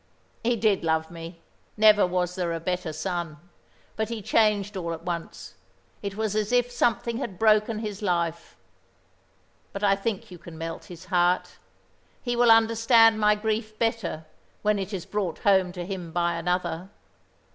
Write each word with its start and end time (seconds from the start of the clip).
"He 0.43 0.55
did 0.55 0.83
love 0.83 1.11
me 1.11 1.41
never 1.77 2.07
was 2.07 2.33
there 2.33 2.53
a 2.53 2.59
better 2.59 2.91
son. 2.91 3.37
But 3.95 4.09
he 4.09 4.23
changed 4.23 4.75
all 4.75 4.93
at 4.93 5.03
once. 5.05 5.53
It 6.01 6.15
was 6.17 6.35
as 6.35 6.51
if 6.51 6.71
something 6.71 7.17
had 7.17 7.37
broken 7.37 7.77
his 7.77 8.01
life. 8.01 8.57
But 9.73 9.83
I 9.83 9.95
think 9.95 10.31
you 10.31 10.39
can 10.39 10.57
melt 10.57 10.85
his 10.85 11.05
heart. 11.13 11.57
He 12.19 12.35
will 12.35 12.49
understand 12.49 13.19
my 13.19 13.35
grief 13.35 13.77
better 13.77 14.25
when 14.63 14.79
it 14.79 14.91
is 14.91 15.05
brought 15.05 15.37
home 15.37 15.71
to 15.73 15.85
him 15.85 16.11
by 16.11 16.33
another. 16.33 16.89